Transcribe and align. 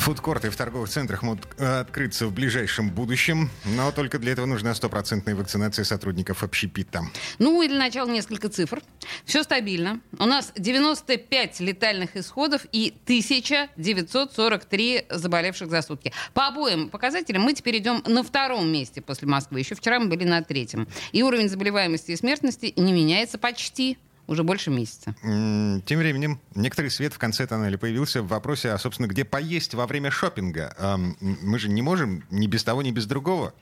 Фудкорты 0.00 0.50
в 0.50 0.56
торговых 0.56 0.88
центрах 0.88 1.22
могут 1.22 1.46
открыться 1.60 2.26
в 2.26 2.32
ближайшем 2.32 2.90
будущем, 2.90 3.50
но 3.64 3.92
только 3.92 4.18
для 4.18 4.32
этого 4.32 4.46
нужна 4.46 4.74
стопроцентная 4.74 5.36
вакцинация 5.36 5.84
сотрудников 5.84 6.42
общепита. 6.42 7.02
Ну 7.38 7.60
и 7.60 7.68
для 7.68 7.78
начала 7.78 8.08
несколько 8.08 8.48
цифр. 8.48 8.80
Все 9.26 9.42
стабильно. 9.42 10.00
У 10.18 10.24
нас 10.24 10.52
95 10.56 11.60
летальных 11.60 12.16
исходов 12.16 12.62
и 12.72 12.94
1943 13.04 15.06
заболевших 15.10 15.70
за 15.70 15.82
сутки. 15.82 16.14
По 16.32 16.48
обоим 16.48 16.88
показателям 16.88 17.42
мы 17.42 17.52
теперь 17.52 17.78
идем 17.78 18.02
на 18.06 18.22
втором 18.22 18.72
месте 18.72 19.02
после 19.02 19.28
Москвы. 19.28 19.60
Еще 19.60 19.74
вчера 19.74 20.00
мы 20.00 20.06
были 20.06 20.24
на 20.24 20.42
третьем. 20.42 20.88
И 21.12 21.22
уровень 21.22 21.50
заболеваемости 21.50 22.12
и 22.12 22.16
смертности 22.16 22.72
не 22.76 22.92
меняется 22.92 23.36
почти 23.36 23.98
уже 24.30 24.44
больше 24.44 24.70
месяца. 24.70 25.12
Тем 25.22 25.98
временем, 25.98 26.40
некоторый 26.54 26.88
свет 26.88 27.12
в 27.12 27.18
конце 27.18 27.48
тоннеля 27.48 27.76
появился 27.76 28.22
в 28.22 28.28
вопросе, 28.28 28.70
а, 28.70 28.78
собственно, 28.78 29.08
где 29.08 29.24
поесть 29.24 29.74
во 29.74 29.88
время 29.88 30.12
шопинга. 30.12 30.72
Мы 31.20 31.58
же 31.58 31.68
не 31.68 31.82
можем 31.82 32.22
ни 32.30 32.46
без 32.46 32.62
того, 32.62 32.82
ни 32.82 32.92
без 32.92 33.06
другого. 33.06 33.52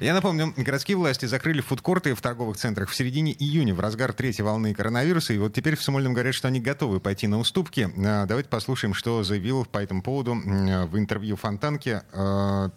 Я 0.00 0.14
напомню, 0.14 0.54
городские 0.56 0.96
власти 0.96 1.26
закрыли 1.26 1.60
фудкорты 1.60 2.14
в 2.14 2.20
торговых 2.20 2.56
центрах 2.56 2.90
в 2.90 2.94
середине 2.94 3.32
июня, 3.32 3.74
в 3.74 3.80
разгар 3.80 4.12
третьей 4.12 4.44
волны 4.44 4.72
коронавируса. 4.72 5.32
И 5.32 5.38
вот 5.38 5.52
теперь 5.52 5.74
в 5.74 5.82
Смольном 5.82 6.14
говорят, 6.14 6.34
что 6.34 6.46
они 6.46 6.60
готовы 6.60 7.00
пойти 7.00 7.26
на 7.26 7.40
уступки. 7.40 7.90
А, 7.96 8.24
давайте 8.26 8.48
послушаем, 8.48 8.94
что 8.94 9.24
заявил 9.24 9.64
по 9.64 9.78
этому 9.78 10.02
поводу 10.02 10.34
в 10.34 10.96
интервью 10.96 11.34
Фонтанке 11.34 12.02
а, 12.12 12.70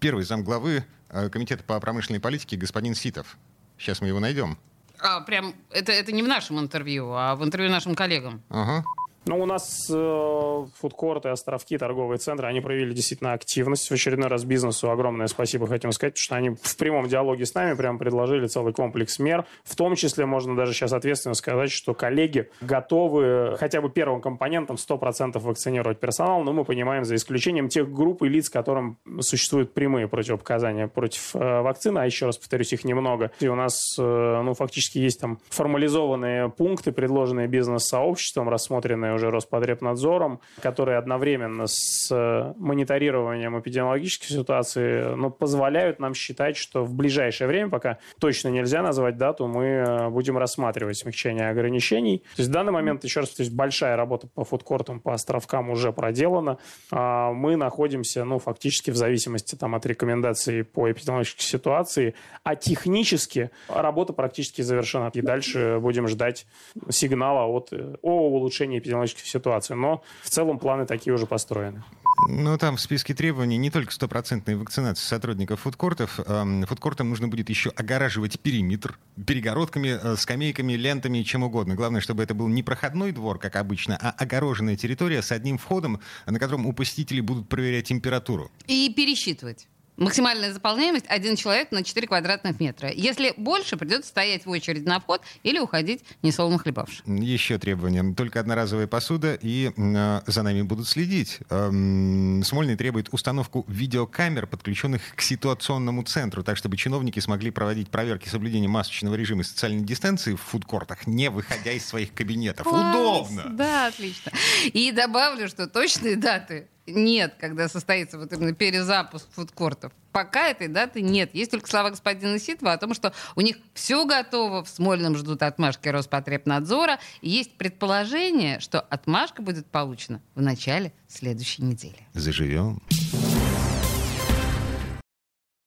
первый 0.00 0.24
замглавы 0.24 0.84
Комитета 1.30 1.62
по 1.62 1.78
промышленной 1.78 2.18
политике 2.18 2.56
господин 2.56 2.96
Ситов. 2.96 3.36
Сейчас 3.78 4.00
мы 4.00 4.08
его 4.08 4.18
найдем. 4.18 4.58
А, 5.00 5.20
прям, 5.20 5.54
это, 5.70 5.92
это 5.92 6.12
не 6.12 6.22
в 6.22 6.28
нашем 6.28 6.58
интервью, 6.60 7.12
а 7.12 7.34
в 7.34 7.44
интервью 7.44 7.70
нашим 7.70 7.94
коллегам. 7.94 8.42
Ага. 8.48 8.84
Ну, 9.26 9.40
у 9.40 9.46
нас 9.46 9.88
э, 9.90 10.66
фудкорты, 10.78 11.30
островки, 11.30 11.78
торговые 11.78 12.18
центры, 12.18 12.46
они 12.46 12.60
проявили 12.60 12.92
действительно 12.92 13.32
активность. 13.32 13.88
В 13.88 13.92
очередной 13.92 14.28
раз 14.28 14.44
бизнесу 14.44 14.90
огромное 14.90 15.28
спасибо 15.28 15.66
хотим 15.66 15.92
сказать, 15.92 16.12
потому 16.12 16.24
что 16.24 16.36
они 16.36 16.50
в 16.50 16.76
прямом 16.76 17.08
диалоге 17.08 17.46
с 17.46 17.54
нами 17.54 17.74
прям 17.74 17.98
предложили 17.98 18.46
целый 18.48 18.74
комплекс 18.74 19.18
мер. 19.18 19.46
В 19.64 19.76
том 19.76 19.94
числе 19.94 20.26
можно 20.26 20.54
даже 20.54 20.74
сейчас 20.74 20.92
ответственно 20.92 21.34
сказать, 21.34 21.70
что 21.70 21.94
коллеги 21.94 22.50
готовы 22.60 23.56
хотя 23.58 23.80
бы 23.80 23.88
первым 23.88 24.20
компонентом 24.20 24.76
100% 24.76 25.38
вакцинировать 25.38 26.00
персонал, 26.00 26.42
но 26.42 26.52
мы 26.52 26.66
понимаем, 26.66 27.06
за 27.06 27.14
исключением 27.14 27.70
тех 27.70 27.90
групп 27.90 28.22
и 28.24 28.28
лиц, 28.28 28.50
которым 28.50 28.98
существуют 29.20 29.72
прямые 29.72 30.06
противопоказания 30.06 30.86
против 30.86 31.34
э, 31.34 31.62
вакцины, 31.62 32.00
а 32.00 32.04
еще 32.04 32.26
раз 32.26 32.36
повторюсь, 32.36 32.74
их 32.74 32.84
немного. 32.84 33.30
И 33.40 33.48
у 33.48 33.54
нас, 33.54 33.96
э, 33.98 34.42
ну, 34.42 34.52
фактически 34.52 34.98
есть 34.98 35.20
там 35.20 35.38
формализованные 35.48 36.50
пункты, 36.50 36.92
предложенные 36.92 37.48
бизнес-сообществом, 37.48 38.50
рассмотренные 38.50 39.13
уже 39.14 39.30
Роспотребнадзором, 39.30 40.40
которые 40.60 40.98
одновременно 40.98 41.66
с 41.66 42.08
э, 42.10 42.52
мониторированием 42.58 43.58
эпидемиологической 43.58 44.28
ситуации 44.28 45.14
ну, 45.14 45.30
позволяют 45.30 45.98
нам 46.00 46.14
считать, 46.14 46.56
что 46.56 46.84
в 46.84 46.94
ближайшее 46.94 47.48
время, 47.48 47.70
пока 47.70 47.98
точно 48.18 48.48
нельзя 48.48 48.82
назвать 48.82 49.16
дату, 49.16 49.46
мы 49.46 49.64
э, 49.64 50.08
будем 50.10 50.38
рассматривать 50.38 50.98
смягчение 50.98 51.48
ограничений. 51.48 52.18
То 52.36 52.40
есть 52.40 52.50
в 52.50 52.52
данный 52.52 52.72
момент, 52.72 53.04
еще 53.04 53.20
раз, 53.20 53.30
то 53.30 53.42
есть 53.42 53.52
большая 53.54 53.96
работа 53.96 54.26
по 54.26 54.44
фудкортам, 54.44 55.00
по 55.00 55.14
островкам 55.14 55.70
уже 55.70 55.92
проделана. 55.92 56.58
А 56.90 57.32
мы 57.32 57.56
находимся, 57.56 58.24
ну, 58.24 58.38
фактически 58.38 58.90
в 58.90 58.96
зависимости 58.96 59.54
там, 59.54 59.74
от 59.74 59.86
рекомендаций 59.86 60.64
по 60.64 60.90
эпидемиологической 60.90 61.44
ситуации, 61.44 62.14
а 62.42 62.56
технически 62.56 63.50
работа 63.68 64.12
практически 64.12 64.62
завершена. 64.62 65.10
И 65.14 65.20
дальше 65.20 65.78
будем 65.80 66.08
ждать 66.08 66.46
сигнала 66.90 67.46
от, 67.46 67.72
э, 67.72 67.96
о 68.02 68.28
улучшении 68.28 68.80
эпидемиологической 69.04 69.14
экономической 69.14 69.26
ситуации. 69.26 69.74
Но 69.74 70.02
в 70.22 70.30
целом 70.30 70.58
планы 70.58 70.86
такие 70.86 71.14
уже 71.14 71.26
построены. 71.26 71.82
Ну, 72.28 72.56
там 72.58 72.76
в 72.76 72.80
списке 72.80 73.12
требований 73.12 73.56
не 73.56 73.70
только 73.70 73.92
стопроцентная 73.92 74.56
вакцинация 74.56 75.04
сотрудников 75.04 75.60
фудкортов. 75.60 76.20
Фудкортам 76.68 77.10
нужно 77.10 77.28
будет 77.28 77.50
еще 77.50 77.70
огораживать 77.70 78.38
периметр 78.40 78.98
перегородками, 79.26 79.98
э, 80.00 80.16
скамейками, 80.16 80.74
лентами, 80.74 81.22
чем 81.22 81.42
угодно. 81.42 81.74
Главное, 81.74 82.00
чтобы 82.00 82.22
это 82.22 82.34
был 82.34 82.48
не 82.48 82.62
проходной 82.62 83.12
двор, 83.12 83.38
как 83.38 83.56
обычно, 83.56 83.98
а 84.00 84.10
огороженная 84.10 84.76
территория 84.76 85.22
с 85.22 85.32
одним 85.32 85.58
входом, 85.58 86.00
на 86.26 86.38
котором 86.38 86.66
у 86.66 86.72
посетителей 86.72 87.20
будут 87.20 87.48
проверять 87.48 87.88
температуру. 87.88 88.50
И 88.66 88.92
пересчитывать. 88.94 89.68
Максимальная 89.96 90.52
заполняемость 90.52 91.06
один 91.08 91.36
человек 91.36 91.70
на 91.70 91.84
4 91.84 92.08
квадратных 92.08 92.58
метра. 92.58 92.90
Если 92.90 93.32
больше, 93.36 93.76
придется 93.76 94.08
стоять 94.08 94.44
в 94.44 94.50
очередь 94.50 94.84
на 94.84 94.98
вход 94.98 95.22
или 95.44 95.58
уходить 95.58 96.02
несолоно 96.22 96.58
хлебавши. 96.58 97.02
Еще 97.06 97.58
требования. 97.58 98.14
Только 98.14 98.40
одноразовая 98.40 98.88
посуда, 98.88 99.38
и 99.40 99.72
э, 99.76 100.20
за 100.26 100.42
нами 100.42 100.62
будут 100.62 100.88
следить. 100.88 101.38
Эм, 101.50 102.42
Смольный 102.44 102.76
требует 102.76 103.08
установку 103.12 103.64
видеокамер, 103.68 104.46
подключенных 104.46 105.02
к 105.14 105.20
ситуационному 105.20 106.02
центру, 106.02 106.42
так 106.42 106.56
чтобы 106.56 106.76
чиновники 106.76 107.20
смогли 107.20 107.50
проводить 107.50 107.88
проверки 107.90 108.28
соблюдения 108.28 108.68
масочного 108.68 109.14
режима 109.14 109.42
и 109.42 109.44
социальной 109.44 109.84
дистанции 109.84 110.34
в 110.34 110.40
фудкортах, 110.40 111.06
не 111.06 111.30
выходя 111.30 111.70
из 111.70 111.86
своих 111.86 112.12
кабинетов. 112.12 112.66
Класс! 112.66 112.96
Удобно! 112.96 113.44
Да, 113.50 113.86
отлично. 113.86 114.32
И 114.64 114.90
добавлю, 114.90 115.48
что 115.48 115.68
точные 115.68 116.16
даты 116.16 116.66
нет, 116.86 117.34
когда 117.38 117.68
состоится 117.68 118.18
вот 118.18 118.32
именно 118.32 118.52
перезапуск 118.52 119.26
фудкортов. 119.32 119.92
Пока 120.12 120.48
этой 120.48 120.68
даты 120.68 121.02
нет. 121.02 121.34
Есть 121.34 121.50
только 121.50 121.68
слова 121.68 121.90
господина 121.90 122.38
Ситова 122.38 122.72
о 122.72 122.78
том, 122.78 122.94
что 122.94 123.12
у 123.34 123.40
них 123.40 123.56
все 123.72 124.04
готово, 124.04 124.62
в 124.62 124.68
Смольном 124.68 125.16
ждут 125.16 125.42
отмашки 125.42 125.88
Роспотребнадзора. 125.88 126.98
И 127.20 127.30
есть 127.30 127.56
предположение, 127.56 128.60
что 128.60 128.80
отмашка 128.80 129.42
будет 129.42 129.66
получена 129.66 130.20
в 130.34 130.42
начале 130.42 130.92
следующей 131.08 131.62
недели. 131.62 131.98
Заживем. 132.12 132.80